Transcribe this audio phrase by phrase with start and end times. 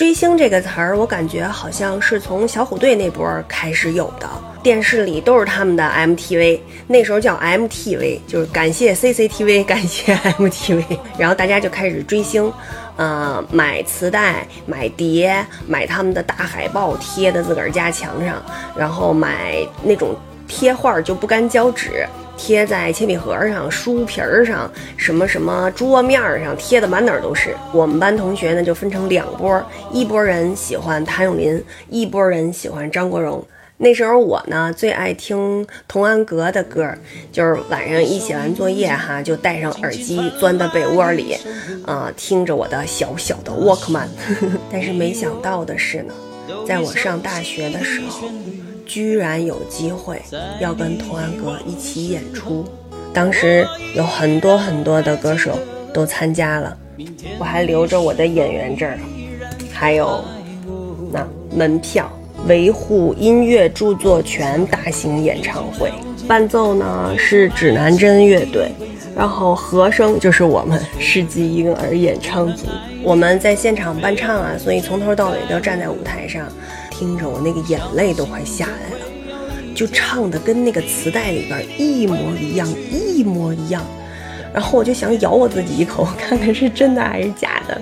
[0.00, 4.26] 追星这个词儿，我感觉好像是从小虎队那波开始有的，
[4.62, 10.82] 电视里都是他们的 MTV，那时候叫 MTV，就是感谢 CCTV， 感谢 MTV，
[11.18, 12.50] 然后大家就开始追星，
[12.96, 18.42] 呃，买磁带、买碟、买他们的大海报贴在自个儿家墙上，
[18.74, 20.16] 然后买那种
[20.48, 22.08] 贴画就不干胶纸。
[22.42, 27.54] 贴在铅笔盒上、书皮儿上、什么什么桌面上，贴的满哪儿都是。
[27.70, 29.62] 我们班同学呢，就分成两波，
[29.92, 33.46] 一波人喜欢谭咏麟，一波人喜欢张国荣。
[33.76, 36.90] 那时候我呢，最爱听童安格的歌，
[37.30, 41.36] 就是晚上一写完作业哈，就戴上耳机，钻到被窝里，
[41.84, 44.08] 啊，听着我的小小的 Walkman。
[44.72, 46.14] 但是没想到的是呢，
[46.66, 48.28] 在我上大学的时候。
[48.86, 50.20] 居然有机会
[50.60, 52.64] 要跟童安格一起演出，
[53.14, 53.64] 当时
[53.94, 55.56] 有很多很多的歌手
[55.94, 56.76] 都参加了，
[57.38, 58.90] 我还留着我的演员证，
[59.72, 60.24] 还有
[61.12, 62.10] 那门票，
[62.48, 65.92] 维护音乐著作权大型演唱会，
[66.26, 68.72] 伴奏呢是指南针乐队，
[69.20, 72.64] 然后和声就是我们世纪婴儿演唱组，
[73.02, 76.48] 我们在现场伴唱啊，所以从头到尾都站在舞台上。
[76.90, 79.04] 听着，我那个眼泪都快下来了，
[79.74, 83.84] 就唱的跟那个磁带里边一模一样，一模一样。
[84.54, 87.78] 然后我就想咬我自己一口，看看是真的还是假的。